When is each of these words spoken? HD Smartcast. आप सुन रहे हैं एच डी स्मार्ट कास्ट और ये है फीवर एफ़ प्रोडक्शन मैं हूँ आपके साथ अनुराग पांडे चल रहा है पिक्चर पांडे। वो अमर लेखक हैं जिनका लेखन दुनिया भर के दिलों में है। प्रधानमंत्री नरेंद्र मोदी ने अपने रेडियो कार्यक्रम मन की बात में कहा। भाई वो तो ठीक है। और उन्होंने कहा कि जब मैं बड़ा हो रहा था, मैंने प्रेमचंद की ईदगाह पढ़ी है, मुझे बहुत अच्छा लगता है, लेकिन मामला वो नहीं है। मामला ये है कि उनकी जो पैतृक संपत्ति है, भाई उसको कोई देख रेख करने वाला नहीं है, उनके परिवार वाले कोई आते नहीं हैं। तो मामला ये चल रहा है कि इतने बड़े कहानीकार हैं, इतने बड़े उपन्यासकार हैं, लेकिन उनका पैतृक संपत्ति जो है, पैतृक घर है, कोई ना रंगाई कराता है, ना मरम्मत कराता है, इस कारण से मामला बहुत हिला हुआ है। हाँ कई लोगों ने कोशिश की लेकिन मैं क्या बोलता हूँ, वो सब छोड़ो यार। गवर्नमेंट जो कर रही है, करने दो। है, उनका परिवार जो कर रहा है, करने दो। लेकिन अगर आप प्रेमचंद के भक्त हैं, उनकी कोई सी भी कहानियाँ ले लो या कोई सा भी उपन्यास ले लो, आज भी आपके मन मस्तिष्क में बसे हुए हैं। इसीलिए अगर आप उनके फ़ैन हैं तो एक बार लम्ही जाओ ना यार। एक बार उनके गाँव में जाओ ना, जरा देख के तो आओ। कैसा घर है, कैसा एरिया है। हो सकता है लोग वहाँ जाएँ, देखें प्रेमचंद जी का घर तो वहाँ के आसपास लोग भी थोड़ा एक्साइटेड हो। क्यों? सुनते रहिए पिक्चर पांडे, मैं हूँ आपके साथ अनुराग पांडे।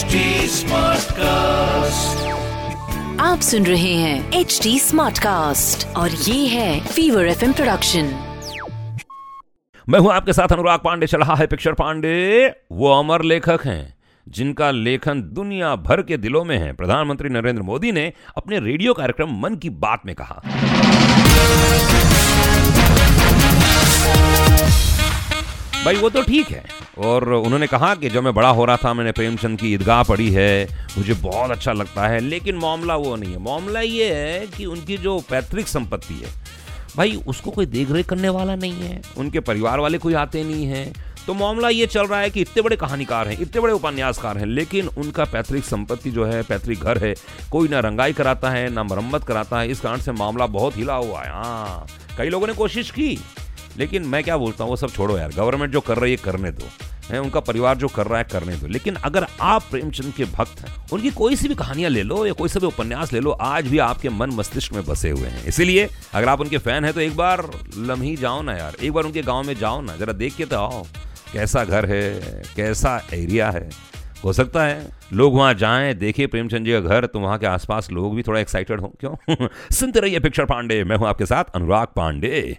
HD 0.00 0.18
Smartcast. 0.48 2.20
आप 3.20 3.40
सुन 3.40 3.66
रहे 3.66 3.92
हैं 3.94 4.32
एच 4.32 4.58
डी 4.62 4.78
स्मार्ट 4.78 5.18
कास्ट 5.18 5.86
और 5.96 6.10
ये 6.10 6.46
है 6.46 6.80
फीवर 6.86 7.26
एफ़ 7.26 7.44
प्रोडक्शन 7.52 8.08
मैं 9.88 9.98
हूँ 9.98 10.12
आपके 10.12 10.32
साथ 10.32 10.52
अनुराग 10.52 10.80
पांडे 10.84 11.06
चल 11.06 11.18
रहा 11.18 11.34
है 11.34 11.46
पिक्चर 11.46 11.72
पांडे। 11.72 12.46
वो 12.72 12.92
अमर 12.92 13.22
लेखक 13.22 13.60
हैं 13.64 13.94
जिनका 14.26 14.70
लेखन 14.70 15.22
दुनिया 15.32 15.74
भर 15.76 16.02
के 16.02 16.16
दिलों 16.16 16.44
में 16.44 16.56
है। 16.58 16.72
प्रधानमंत्री 16.72 17.28
नरेंद्र 17.28 17.62
मोदी 17.62 17.92
ने 17.92 18.12
अपने 18.36 18.58
रेडियो 18.60 18.94
कार्यक्रम 18.94 19.40
मन 19.40 19.54
की 19.54 19.70
बात 19.70 20.06
में 20.06 20.14
कहा। 20.20 20.40
भाई 25.84 25.96
वो 25.96 26.08
तो 26.10 26.22
ठीक 26.22 26.50
है। 26.50 26.79
और 27.00 27.32
उन्होंने 27.32 27.66
कहा 27.66 27.94
कि 27.94 28.08
जब 28.10 28.22
मैं 28.22 28.34
बड़ा 28.34 28.48
हो 28.48 28.64
रहा 28.64 28.76
था, 28.76 28.92
मैंने 28.94 29.12
प्रेमचंद 29.12 29.58
की 29.60 29.72
ईदगाह 29.74 30.02
पढ़ी 30.02 30.30
है, 30.30 30.68
मुझे 30.98 31.14
बहुत 31.14 31.50
अच्छा 31.50 31.72
लगता 31.72 32.08
है, 32.08 32.20
लेकिन 32.20 32.56
मामला 32.56 32.96
वो 32.96 33.14
नहीं 33.16 33.32
है। 33.32 33.38
मामला 33.38 33.80
ये 33.80 34.12
है 34.14 34.46
कि 34.46 34.66
उनकी 34.66 34.96
जो 34.96 35.18
पैतृक 35.30 35.66
संपत्ति 35.66 36.14
है, 36.14 36.32
भाई 36.96 37.14
उसको 37.26 37.50
कोई 37.50 37.66
देख 37.66 37.90
रेख 37.90 38.08
करने 38.08 38.28
वाला 38.28 38.54
नहीं 38.56 38.82
है, 38.82 39.00
उनके 39.16 39.40
परिवार 39.40 39.80
वाले 39.80 39.98
कोई 39.98 40.14
आते 40.14 40.44
नहीं 40.44 40.66
हैं। 40.66 40.92
तो 41.26 41.34
मामला 41.34 41.68
ये 41.68 41.86
चल 41.86 42.06
रहा 42.06 42.20
है 42.20 42.30
कि 42.30 42.40
इतने 42.40 42.62
बड़े 42.62 42.76
कहानीकार 42.76 43.28
हैं, 43.28 43.38
इतने 43.40 43.60
बड़े 43.60 43.72
उपन्यासकार 43.72 44.38
हैं, 44.38 44.46
लेकिन 44.46 44.88
उनका 44.88 45.24
पैतृक 45.24 45.64
संपत्ति 45.64 46.10
जो 46.10 46.24
है, 46.24 46.42
पैतृक 46.42 46.78
घर 46.78 46.98
है, 46.98 47.14
कोई 47.50 47.68
ना 47.68 47.80
रंगाई 47.80 48.12
कराता 48.12 48.50
है, 48.50 48.68
ना 48.70 48.82
मरम्मत 48.82 49.24
कराता 49.24 49.60
है, 49.60 49.70
इस 49.70 49.80
कारण 49.80 50.00
से 50.00 50.12
मामला 50.12 50.46
बहुत 50.46 50.76
हिला 50.76 50.94
हुआ 50.94 51.22
है। 51.22 51.30
हाँ 51.30 51.86
कई 52.18 52.28
लोगों 52.28 52.46
ने 52.46 52.52
कोशिश 52.52 52.90
की 52.90 53.18
लेकिन 53.78 54.02
मैं 54.02 54.24
क्या 54.24 54.36
बोलता 54.36 54.64
हूँ, 54.64 54.70
वो 54.70 54.76
सब 54.76 54.90
छोड़ो 54.90 55.18
यार। 55.18 55.28
गवर्नमेंट 55.28 55.72
जो 55.72 55.80
कर 55.80 55.98
रही 55.98 56.10
है, 56.10 56.16
करने 56.16 56.50
दो। 56.50 56.68
है, 57.10 57.20
उनका 57.20 57.40
परिवार 57.40 57.76
जो 57.76 57.88
कर 57.88 58.06
रहा 58.06 58.18
है, 58.18 58.24
करने 58.24 58.56
दो। 58.56 58.66
लेकिन 58.66 58.94
अगर 58.94 59.26
आप 59.40 59.62
प्रेमचंद 59.70 60.12
के 60.14 60.24
भक्त 60.24 60.60
हैं, 60.60 60.76
उनकी 60.92 61.10
कोई 61.10 61.36
सी 61.36 61.48
भी 61.48 61.54
कहानियाँ 61.54 61.90
ले 61.90 62.02
लो 62.02 62.26
या 62.26 62.32
कोई 62.32 62.48
सा 62.48 62.60
भी 62.60 62.66
उपन्यास 62.66 63.12
ले 63.12 63.20
लो, 63.20 63.30
आज 63.30 63.66
भी 63.66 63.78
आपके 63.78 64.08
मन 64.08 64.30
मस्तिष्क 64.30 64.72
में 64.72 64.84
बसे 64.84 65.10
हुए 65.10 65.28
हैं। 65.28 65.44
इसीलिए 65.44 65.88
अगर 66.14 66.28
आप 66.28 66.40
उनके 66.40 66.58
फ़ैन 66.58 66.84
हैं 66.84 66.94
तो 66.94 67.00
एक 67.00 67.16
बार 67.16 67.50
लम्ही 67.78 68.16
जाओ 68.16 68.42
ना 68.42 68.52
यार। 68.52 68.76
एक 68.82 68.92
बार 68.92 69.04
उनके 69.04 69.22
गाँव 69.22 69.42
में 69.42 69.54
जाओ 69.54 69.80
ना, 69.80 69.96
जरा 69.96 70.12
देख 70.12 70.36
के 70.36 70.44
तो 70.44 70.56
आओ। 70.56 70.86
कैसा 71.32 71.64
घर 71.64 71.86
है, 71.86 72.20
कैसा 72.56 73.06
एरिया 73.14 73.50
है। 73.50 73.70
हो 74.24 74.32
सकता 74.32 74.64
है 74.64 74.90
लोग 75.12 75.34
वहाँ 75.34 75.54
जाएँ, 75.54 75.94
देखें 75.94 76.28
प्रेमचंद 76.28 76.66
जी 76.66 76.72
का 76.72 76.80
घर 76.80 77.06
तो 77.06 77.20
वहाँ 77.20 77.38
के 77.38 77.46
आसपास 77.46 77.90
लोग 77.90 78.16
भी 78.16 78.22
थोड़ा 78.22 78.40
एक्साइटेड 78.40 78.80
हो। 78.80 78.94
क्यों? 79.00 79.48
सुनते 79.72 80.00
रहिए 80.00 80.20
पिक्चर 80.20 80.44
पांडे, 80.44 80.84
मैं 80.84 80.96
हूँ 80.96 81.08
आपके 81.08 81.26
साथ 81.26 81.44
अनुराग 81.54 81.86
पांडे। 81.86 82.58